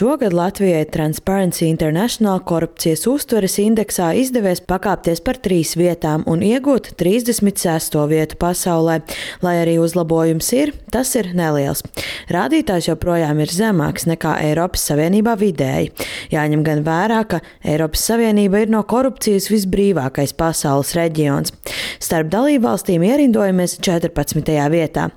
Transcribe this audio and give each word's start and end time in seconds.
Šogad 0.00 0.32
Latvijai 0.32 0.84
Transparency 0.84 1.66
International 1.68 2.38
korupcijas 2.40 3.02
uztveres 3.06 3.58
indeksā 3.60 4.06
izdevies 4.16 4.62
pakāpties 4.64 5.20
par 5.20 5.36
trīs 5.44 5.74
vietām 5.76 6.22
un 6.24 6.40
iegūt 6.40 6.94
36. 6.96 7.98
vietu 8.08 8.38
pasaulē. 8.40 8.94
Lai 9.44 9.52
arī 9.60 9.74
uzlabojums 9.76 10.48
ir, 10.56 10.72
tas 10.88 11.12
ir 11.20 11.28
neliels. 11.36 11.84
Rādītājs 12.32 12.88
joprojām 12.88 13.42
ir 13.44 13.52
zemāks 13.52 14.08
nekā 14.08 14.38
Eiropas 14.46 14.86
Savienībā 14.88 15.34
vidēji. 15.36 15.92
Jāņem 16.32 16.64
gan 16.64 16.80
vērā, 16.86 17.20
ka 17.28 17.42
Eiropas 17.60 18.06
Savienība 18.08 18.64
ir 18.64 18.72
no 18.72 18.80
korupcijas 18.88 19.50
visbrīvākais 19.52 20.32
pasaules 20.32 20.94
reģions. 20.96 21.52
Starp 22.00 22.32
dalībvalstīm 22.32 23.04
ierindojamies 23.04 23.76
14. 23.84 24.48
vietā, 24.72 25.10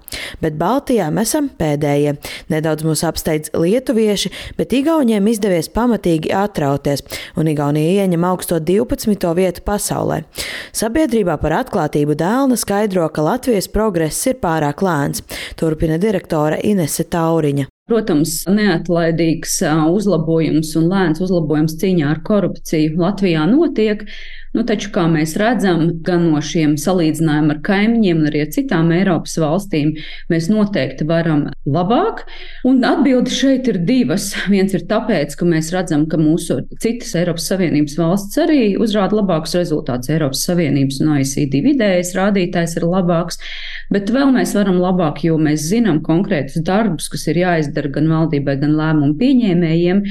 bet 0.44 0.60
Baltijā 0.60 1.08
mēs 1.08 1.32
esam 1.32 1.48
pēdējie. 1.56 2.18
Nedaudz 2.52 2.86
mūs 2.88 3.04
apsteidz 3.08 3.54
lietuvieši, 3.56 4.32
bet 4.58 4.76
Igauniem 4.76 5.28
izdevies 5.32 5.70
pamatīgi 5.74 6.34
atrauties, 6.36 7.06
un 7.40 7.52
Igaunija 7.52 8.04
ieņem 8.04 8.28
augsto 8.28 8.60
12. 8.60 9.30
vietu 9.38 9.66
pasaulē. 9.66 10.24
Sabiedrībā 10.76 11.38
par 11.42 11.60
atklātību 11.64 12.18
dēlna 12.20 12.60
skaidro, 12.60 13.08
ka 13.14 13.26
Latvijas 13.26 13.70
progress 13.72 14.28
ir 14.30 14.40
pārāk 14.44 14.86
lēns, 14.86 15.24
turpina 15.60 16.00
direktore 16.02 16.62
Inese 16.64 17.08
Tauriņa. 17.10 17.73
Protams, 17.84 18.38
neatlaidīgs 18.48 19.58
uzlabojums 19.92 20.70
un 20.80 20.86
lēns 20.88 21.20
uzlabojums 21.26 21.74
cīņā 21.82 22.14
ar 22.14 22.22
korupciju 22.24 22.94
Latvijā 23.02 23.44
notiek, 23.50 24.06
nu, 24.54 24.64
taču, 24.64 24.88
kā 24.96 25.04
mēs 25.12 25.34
redzam, 25.42 25.90
gan 26.06 26.30
no 26.30 26.40
šiem 26.40 26.78
salīdzinājumiem 26.80 27.52
ar 27.52 27.60
kaimiņiem, 27.66 28.22
gan 28.22 28.30
arī 28.30 28.44
ar 28.46 28.54
citām 28.56 28.94
Eiropas 28.96 29.36
valstīm, 29.42 29.92
mēs 30.32 30.48
noteikti 30.48 31.08
varam 31.10 31.50
labāk. 31.68 32.24
Un 32.70 32.80
atbildi 32.88 33.36
šeit 33.36 33.68
ir 33.74 33.82
divas. 33.84 34.30
Viens 34.54 34.72
ir 34.78 34.86
tāpēc, 34.88 35.36
ka 35.36 35.48
mēs 35.50 35.74
redzam, 35.76 36.06
ka 36.08 36.22
mūsu 36.22 36.62
citas 36.84 37.12
Eiropas 37.20 37.50
Savienības 37.52 37.98
valsts 38.00 38.40
arī 38.46 38.62
uzrāda 38.80 39.20
labākus 39.20 39.58
rezultātus. 39.60 40.14
Eiropas 40.14 40.46
Savienības 40.48 41.02
un 41.04 41.16
OECD 41.18 41.60
vidējais 41.68 42.16
rādītājs 42.16 42.78
ir 42.80 42.88
labāks, 42.88 43.42
bet 43.92 44.12
vēl 44.14 44.32
mēs 44.36 44.54
varam 44.58 44.80
labāk, 44.82 45.24
jo 45.28 45.38
mēs 45.42 45.68
zinām 45.72 46.02
konkrētus 46.06 46.64
darbus, 46.64 47.10
kas 47.12 47.28
ir 47.32 47.42
jāizdara 47.44 47.92
gan 47.94 48.08
valdībai, 48.12 48.58
gan 48.62 48.78
lēmumu 48.80 49.18
pieņēmējiem, 49.20 50.04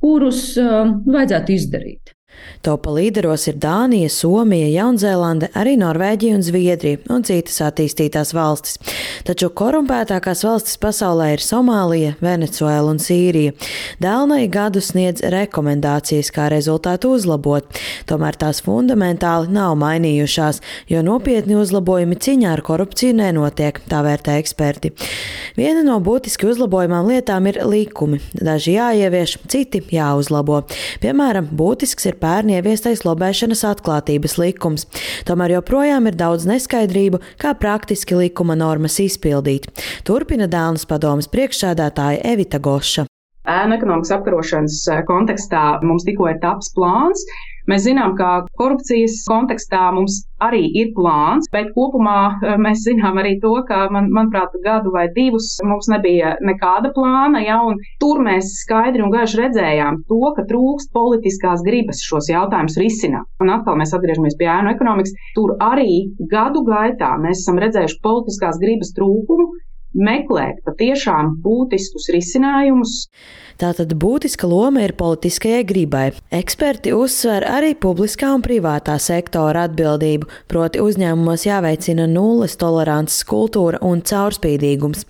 kurus 0.00 0.44
uh, 0.60 0.94
vajadzētu 1.06 1.56
izdarīt. 1.56 2.14
Topa 2.60 2.92
līderos 2.92 3.46
ir 3.48 3.56
Dānija, 3.56 4.10
Somija, 4.12 4.66
Jaunzēlande, 4.68 5.48
arī 5.56 5.78
Norvēģija 5.80 6.36
un 6.36 6.42
Zviedrija 6.44 6.98
un 7.08 7.22
citas 7.24 7.56
attīstītās 7.64 8.34
valstis. 8.36 8.76
Taču 9.24 9.48
korumpētākās 9.56 10.44
valstis 10.44 10.76
pasaulē 10.80 11.30
ir 11.34 11.44
Somālija, 11.44 12.18
Venecuēla 12.20 12.92
un 12.92 13.00
Sīrija. 13.00 13.54
Dēlnai 14.04 14.42
gadu 14.52 14.82
sniedz 14.84 15.24
rekomendācijas, 15.32 16.28
kā 16.36 16.50
rezultātu 16.52 17.14
uzlabot, 17.16 17.80
tomēr 18.10 18.36
tās 18.40 18.60
fundamentāli 18.66 19.48
nav 19.56 19.78
mainījušās, 19.80 20.60
jo 20.92 21.00
nopietni 21.06 21.56
uzlabojumi 21.56 22.20
ciņā 22.20 22.52
ar 22.58 22.64
korupciju 22.66 23.16
nenotiek, 23.22 23.80
tā 23.88 24.02
vērtē 24.04 24.36
eksperti. 24.42 24.92
Viena 25.56 25.80
no 25.86 25.96
būtiski 26.04 26.48
uzlabojumām 26.52 27.08
lietām 27.08 27.48
ir 27.48 27.62
likumi. 27.64 28.20
Daži 28.36 28.76
jāievieš, 28.76 29.38
citi 29.48 29.80
jāuzlabo. 29.96 30.62
Piemēram, 31.00 31.48
būtisks 31.56 32.12
ir 32.12 32.19
pērn 32.20 32.54
ieviestais 32.56 33.04
lobēšanas 33.06 33.64
atklātības 33.72 34.36
likums. 34.40 34.86
Tomēr 35.28 35.56
joprojām 35.58 36.08
ir 36.10 36.18
daudz 36.20 36.46
neskaidrību, 36.50 37.22
kā 37.40 37.54
praktiski 37.58 38.18
likuma 38.18 38.56
normas 38.58 39.00
izpildīt. 39.02 39.70
Turpina 40.06 40.48
Dēlnes 40.50 40.86
padomas 40.90 41.30
priekšsēdētāja 41.32 42.22
Evita 42.34 42.60
Goša. 42.62 43.06
Ēnu 43.50 43.78
ekonomikas 43.78 44.12
apkarošanas 44.14 44.82
kontekstā 45.08 45.80
mums 45.82 46.04
tikko 46.06 46.28
ir 46.28 46.38
taps 46.42 46.68
plāns, 46.76 47.24
Mēs 47.68 47.84
zinām, 47.84 48.14
ka 48.18 48.46
korupcijas 48.60 49.20
kontekstā 49.28 49.90
mums 49.96 50.22
arī 50.40 50.62
ir 50.80 50.92
plāns, 50.96 51.48
bet 51.52 51.72
kopumā 51.76 52.16
eh, 52.32 52.56
mēs 52.64 52.84
zinām 52.86 53.20
arī 53.20 53.36
to, 53.42 53.52
ka, 53.68 53.82
man, 53.92 54.08
manuprāt, 54.16 54.54
gadu 54.64 54.92
vai 54.94 55.06
divus 55.16 55.52
mums 55.66 55.90
nebija 55.92 56.34
nekāda 56.46 56.92
plāna, 56.96 57.42
ja, 57.44 57.60
un 57.66 57.80
tur 58.00 58.22
mēs 58.24 58.54
skaidri 58.62 59.04
un 59.04 59.12
gaiši 59.14 59.42
redzējām 59.42 60.02
to, 60.10 60.20
ka 60.36 60.46
trūkst 60.50 60.92
politiskās 60.96 61.64
gribas 61.66 62.02
šos 62.06 62.30
jautājumus 62.32 62.78
risināt. 62.80 63.28
Un 63.44 63.52
atkal 63.52 63.78
mēs 63.80 63.94
atgriežamies 63.96 64.38
pie 64.40 64.48
ēnu 64.50 64.74
ekonomikas. 64.74 65.16
Tur 65.36 65.56
arī 65.60 66.06
gadu 66.32 66.64
gaitā 66.66 67.12
mēs 67.20 67.44
esam 67.44 67.60
redzējuši 67.60 68.00
politiskās 68.04 68.60
gribas 68.62 68.94
trūkumu, 68.96 69.50
meklēt 69.94 70.62
patiešām 70.66 71.36
būtiskus 71.44 72.10
risinājumus. 72.14 73.06
Tātad 73.60 73.90
būtiska 74.00 74.48
loma 74.48 74.86
ir 74.86 74.94
politiskajai 74.96 75.64
gribai. 75.68 76.04
Eksperti 76.32 76.94
uzsver 76.96 77.44
arī 77.44 77.74
publiskā 77.76 78.30
un 78.32 78.40
privātā 78.40 78.94
sektora 78.96 79.66
atbildību, 79.68 80.30
proti 80.48 80.80
uzņēmumos 80.80 81.44
jāveicina 81.44 82.06
nulles 82.08 82.56
tolerances 82.60 83.20
kultūra 83.28 83.82
un 83.84 84.00
caurspīdīgums. 84.00 85.04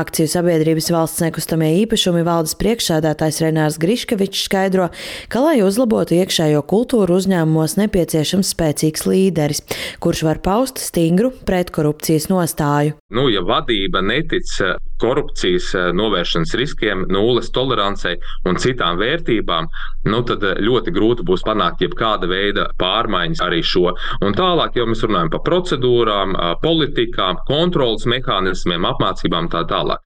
Akciju 0.00 0.30
sabiedrības 0.32 0.88
valsts 0.94 1.20
nekustamie 1.26 1.74
īpašumi 1.82 2.24
valdes 2.24 2.56
priekšsēdētājs 2.62 3.42
Renārs 3.44 3.76
Griškevičs 3.82 4.46
skaidro, 4.48 4.88
ka, 5.28 5.44
lai 5.44 5.58
uzlabotu 5.60 6.16
iekšējo 6.22 6.64
kultūru 6.72 7.20
uzņēmumos, 7.20 7.76
nepieciešams 7.82 8.54
spēcīgs 8.56 9.04
līderis, 9.10 9.60
kurš 10.00 10.24
var 10.24 10.40
paust 10.40 10.80
stingru 10.80 11.34
pretkorupcijas 11.44 12.30
nostāju. 12.32 12.96
Nu, 13.12 13.28
ja 13.28 13.44
vadība 13.44 14.00
netic 14.20 14.78
korupcijas 15.00 15.74
eh, 15.74 15.88
novēršanas 15.96 16.54
riskiem, 16.60 17.06
nulles 17.12 17.50
tolerancei 17.54 18.18
un 18.48 18.58
citām 18.60 19.00
vērtībām, 19.00 19.68
nu 20.12 20.22
tad 20.28 20.44
eh, 20.44 20.60
ļoti 20.66 20.94
grūti 20.96 21.26
būs 21.26 21.44
panākt 21.46 21.84
jebkāda 21.84 22.28
veida 22.30 22.68
pārmaiņas 22.80 23.42
arī 23.46 23.62
šo. 23.64 23.94
Un 24.26 24.36
tālāk 24.36 24.76
jau 24.78 24.86
mēs 24.90 25.04
runājam 25.06 25.32
par 25.34 25.44
procedūrām, 25.48 26.36
eh, 26.36 26.54
politikām, 26.64 27.40
kontrolas 27.48 28.06
mehānismiem, 28.10 28.88
apmācībām 28.92 29.50
tā 29.52 29.64
tālāk. 29.70 30.04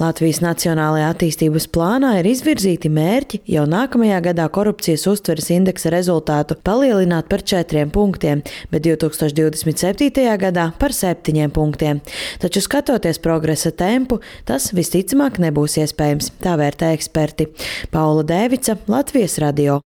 Latvijas 0.00 0.38
Nacionālajā 0.40 1.10
attīstības 1.12 1.66
plānā 1.74 2.14
ir 2.20 2.28
izvirzīti 2.30 2.88
mērķi 2.88 3.42
jau 3.52 3.66
nākamajā 3.68 4.20
gadā 4.30 4.46
korupcijas 4.48 5.04
uztveres 5.10 5.50
indeksa 5.52 5.92
rezultātu 5.92 6.56
palielināt 6.64 7.28
par 7.28 7.44
četriem 7.44 7.92
punktiem, 7.92 8.40
bet 8.72 8.86
2027. 8.86 10.24
gadā 10.40 10.70
par 10.80 10.96
septiņiem 10.96 11.52
punktiem. 11.52 12.00
Taču 12.40 12.64
skatoties 12.64 13.20
progresa 13.20 13.74
tempu, 13.76 14.22
tas 14.48 14.70
visticamāk 14.72 15.36
nebūs 15.44 15.76
iespējams, 15.84 16.32
tā 16.40 16.56
vērtē 16.60 16.94
eksperti. 16.96 17.50
Paula 17.92 18.24
Dēvica, 18.26 18.78
Latvijas 18.88 19.36
radio. 19.44 19.78